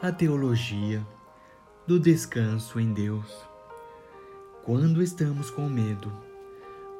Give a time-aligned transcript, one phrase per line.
[0.00, 1.04] a teologia
[1.84, 3.34] do descanso em Deus.
[4.62, 6.12] Quando estamos com medo,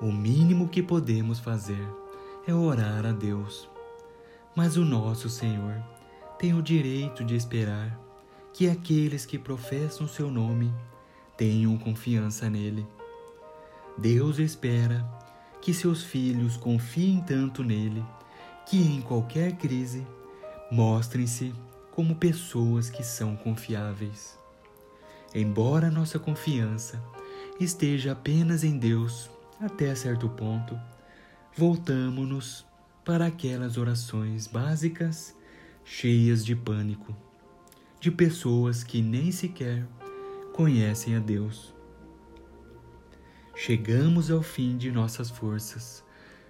[0.00, 1.84] o mínimo que podemos fazer
[2.46, 3.68] é orar a Deus.
[4.54, 5.82] Mas o nosso Senhor
[6.38, 7.98] tem o direito de esperar
[8.52, 10.72] que aqueles que professam seu nome
[11.36, 12.86] tenham confiança nele.
[13.98, 15.04] Deus espera
[15.60, 18.04] que seus filhos confiem tanto nele
[18.64, 20.06] que em qualquer crise
[20.70, 21.52] mostrem-se
[21.94, 24.36] como pessoas que são confiáveis.
[25.32, 27.00] Embora nossa confiança
[27.60, 29.30] esteja apenas em Deus
[29.60, 30.76] até certo ponto,
[31.56, 32.66] voltamos-nos
[33.04, 35.36] para aquelas orações básicas
[35.84, 37.16] cheias de pânico,
[38.00, 39.86] de pessoas que nem sequer
[40.52, 41.72] conhecem a Deus.
[43.54, 46.02] Chegamos ao fim de nossas forças,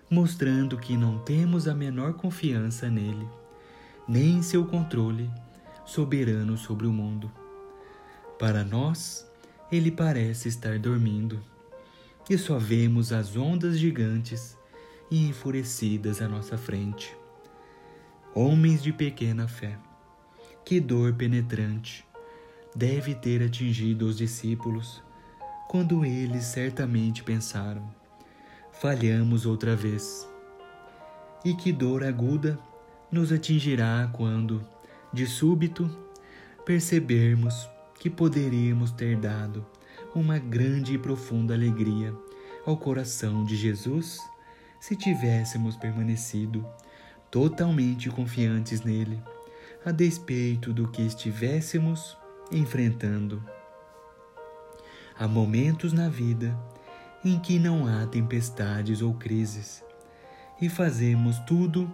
[0.08, 3.28] mostrando que não temos a menor confiança nele
[4.06, 5.30] nem seu controle
[5.84, 7.30] soberano sobre o mundo.
[8.38, 9.26] Para nós,
[9.70, 11.42] ele parece estar dormindo,
[12.28, 14.56] e só vemos as ondas gigantes
[15.10, 17.14] e enfurecidas à nossa frente.
[18.34, 19.78] Homens de pequena fé,
[20.64, 22.04] que dor penetrante
[22.74, 25.02] deve ter atingido os discípulos
[25.68, 27.88] quando eles certamente pensaram:
[28.72, 30.28] falhamos outra vez.
[31.44, 32.58] E que dor aguda
[33.14, 34.60] nos atingirá quando,
[35.12, 35.88] de súbito,
[36.66, 39.64] percebermos que poderíamos ter dado
[40.12, 42.12] uma grande e profunda alegria
[42.66, 44.18] ao coração de Jesus
[44.80, 46.66] se tivéssemos permanecido
[47.30, 49.22] totalmente confiantes nele,
[49.84, 52.18] a despeito do que estivéssemos
[52.50, 53.40] enfrentando.
[55.16, 56.58] Há momentos na vida
[57.24, 59.84] em que não há tempestades ou crises
[60.60, 61.88] e fazemos tudo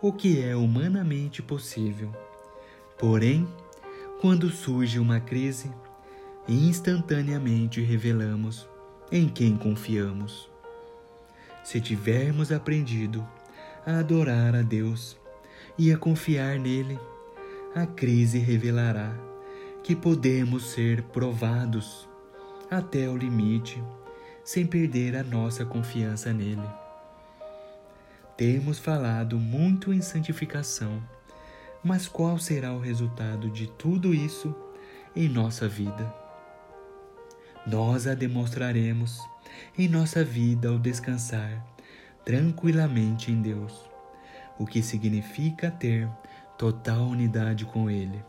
[0.00, 2.12] o que é humanamente possível.
[2.98, 3.48] Porém,
[4.20, 5.70] quando surge uma crise,
[6.48, 8.68] instantaneamente revelamos
[9.10, 10.50] em quem confiamos.
[11.64, 13.26] Se tivermos aprendido
[13.86, 15.16] a adorar a Deus
[15.78, 16.98] e a confiar nele,
[17.74, 19.14] a crise revelará
[19.82, 22.08] que podemos ser provados
[22.70, 23.82] até o limite
[24.42, 26.85] sem perder a nossa confiança nele.
[28.36, 31.02] Temos falado muito em santificação,
[31.82, 34.54] mas qual será o resultado de tudo isso
[35.14, 36.14] em nossa vida?
[37.66, 39.18] Nós a demonstraremos
[39.78, 41.64] em nossa vida ao descansar
[42.26, 43.88] tranquilamente em Deus,
[44.58, 46.06] o que significa ter
[46.58, 48.22] total unidade com Ele.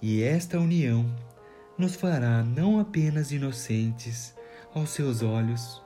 [0.00, 1.12] E esta união
[1.76, 4.32] nos fará não apenas inocentes
[4.72, 5.82] aos seus olhos,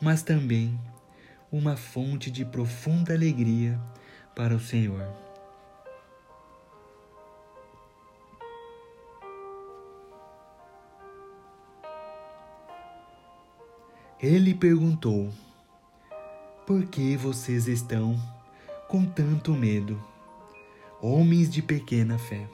[0.00, 0.80] mas também
[1.50, 3.80] uma fonte de profunda alegria
[4.34, 5.06] para o Senhor.
[14.20, 15.30] Ele perguntou:
[16.66, 18.20] Por que vocês estão
[18.88, 20.02] com tanto medo,
[21.00, 22.48] homens de pequena fé?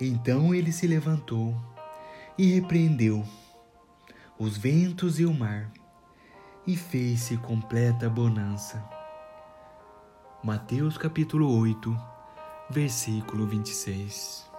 [0.00, 1.54] Então ele se levantou
[2.38, 3.22] e repreendeu
[4.38, 5.70] os ventos e o mar
[6.66, 8.82] e fez-se completa bonança.
[10.42, 11.96] Mateus capítulo 8,
[12.70, 14.49] versículo 26.